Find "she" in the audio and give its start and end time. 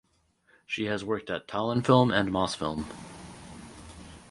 0.65-0.85